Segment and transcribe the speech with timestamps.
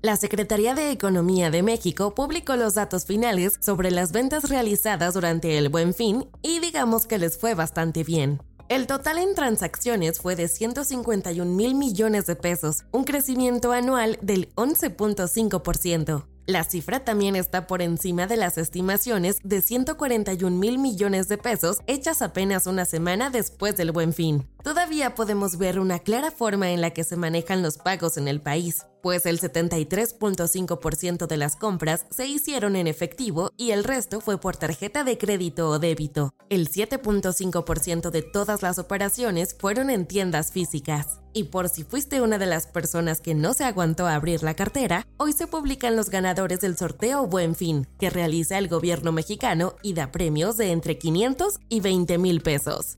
[0.00, 5.58] La Secretaría de Economía de México publicó los datos finales sobre las ventas realizadas durante
[5.58, 8.40] el buen fin y digamos que les fue bastante bien.
[8.68, 14.54] El total en transacciones fue de 151 mil millones de pesos, un crecimiento anual del
[14.54, 16.26] 11.5%.
[16.46, 21.78] La cifra también está por encima de las estimaciones de 141 mil millones de pesos
[21.88, 24.46] hechas apenas una semana después del buen fin.
[24.62, 28.40] Todavía podemos ver una clara forma en la que se manejan los pagos en el
[28.40, 34.40] país, pues el 73.5% de las compras se hicieron en efectivo y el resto fue
[34.40, 36.34] por tarjeta de crédito o débito.
[36.50, 41.20] El 7.5% de todas las operaciones fueron en tiendas físicas.
[41.32, 44.54] Y por si fuiste una de las personas que no se aguantó a abrir la
[44.54, 49.76] cartera, hoy se publican los ganadores del sorteo Buen Fin, que realiza el gobierno mexicano
[49.82, 52.96] y da premios de entre 500 y 20 mil pesos.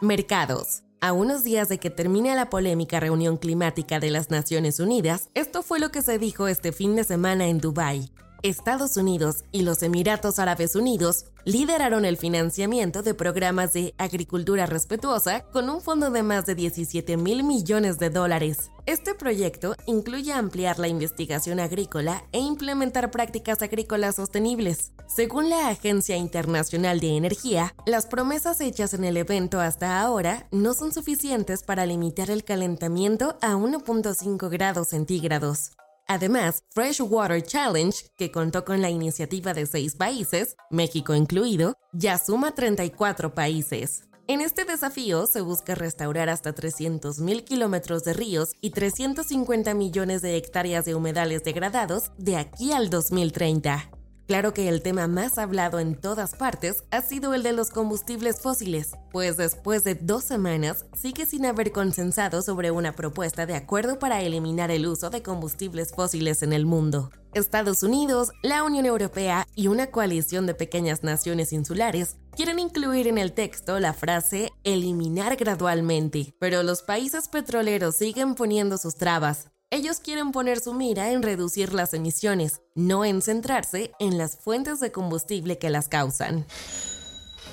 [0.00, 0.82] Mercados.
[1.04, 5.64] A unos días de que termine la polémica reunión climática de las Naciones Unidas, esto
[5.64, 8.12] fue lo que se dijo este fin de semana en Dubái.
[8.42, 15.42] Estados Unidos y los Emiratos Árabes Unidos lideraron el financiamiento de programas de agricultura respetuosa
[15.52, 18.70] con un fondo de más de 17 mil millones de dólares.
[18.84, 24.92] Este proyecto incluye ampliar la investigación agrícola e implementar prácticas agrícolas sostenibles.
[25.06, 30.74] Según la Agencia Internacional de Energía, las promesas hechas en el evento hasta ahora no
[30.74, 35.72] son suficientes para limitar el calentamiento a 1.5 grados centígrados.
[36.12, 42.54] Además, Freshwater Challenge, que contó con la iniciativa de seis países, México incluido, ya suma
[42.54, 44.02] 34 países.
[44.26, 50.36] En este desafío se busca restaurar hasta 300.000 kilómetros de ríos y 350 millones de
[50.36, 54.01] hectáreas de humedales degradados de aquí al 2030.
[54.26, 58.40] Claro que el tema más hablado en todas partes ha sido el de los combustibles
[58.40, 63.98] fósiles, pues después de dos semanas sigue sin haber consensado sobre una propuesta de acuerdo
[63.98, 67.10] para eliminar el uso de combustibles fósiles en el mundo.
[67.34, 73.18] Estados Unidos, la Unión Europea y una coalición de pequeñas naciones insulares quieren incluir en
[73.18, 80.00] el texto la frase eliminar gradualmente, pero los países petroleros siguen poniendo sus trabas, ellos
[80.00, 84.92] quieren poner su mira en reducir las emisiones, no en centrarse en las fuentes de
[84.92, 86.44] combustible que las causan.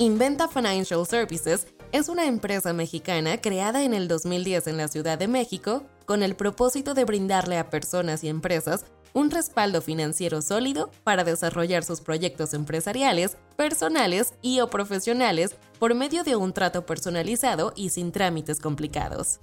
[0.00, 5.28] Inventa Financial Services es una empresa mexicana creada en el 2010 en la Ciudad de
[5.28, 11.22] México con el propósito de brindarle a personas y empresas un respaldo financiero sólido para
[11.22, 17.90] desarrollar sus proyectos empresariales, personales y o profesionales por medio de un trato personalizado y
[17.90, 19.38] sin trámites complicados.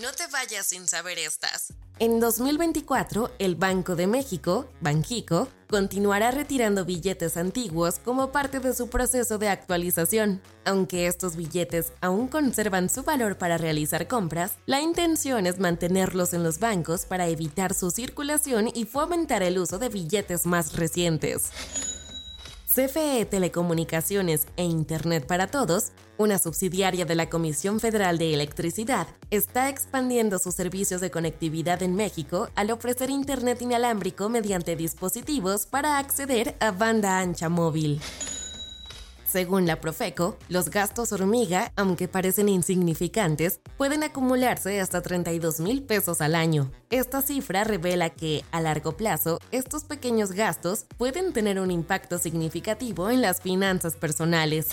[0.00, 1.74] No te vayas sin saber estas.
[1.98, 8.90] En 2024, el Banco de México, Banjico, continuará retirando billetes antiguos como parte de su
[8.90, 10.40] proceso de actualización.
[10.64, 16.44] Aunque estos billetes aún conservan su valor para realizar compras, la intención es mantenerlos en
[16.44, 21.50] los bancos para evitar su circulación y fomentar el uso de billetes más recientes.
[22.72, 29.68] CFE Telecomunicaciones e Internet para Todos, una subsidiaria de la Comisión Federal de Electricidad, está
[29.68, 36.56] expandiendo sus servicios de conectividad en México al ofrecer Internet inalámbrico mediante dispositivos para acceder
[36.60, 38.00] a banda ancha móvil.
[39.30, 46.22] Según la Profeco, los gastos hormiga, aunque parecen insignificantes, pueden acumularse hasta 32 mil pesos
[46.22, 46.70] al año.
[46.88, 53.10] Esta cifra revela que, a largo plazo, estos pequeños gastos pueden tener un impacto significativo
[53.10, 54.68] en las finanzas personales.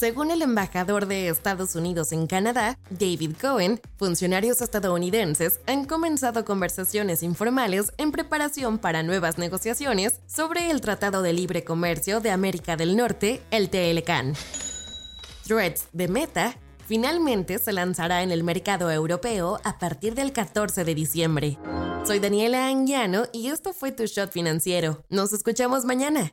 [0.00, 7.22] Según el embajador de Estados Unidos en Canadá, David Cohen, funcionarios estadounidenses han comenzado conversaciones
[7.22, 12.96] informales en preparación para nuevas negociaciones sobre el Tratado de Libre Comercio de América del
[12.96, 14.32] Norte, el TLCAN.
[15.46, 16.56] Threads de Meta
[16.86, 21.58] finalmente se lanzará en el mercado europeo a partir del 14 de diciembre.
[22.06, 25.04] Soy Daniela Anguiano y esto fue Tu Shot Financiero.
[25.10, 26.32] Nos escuchamos mañana.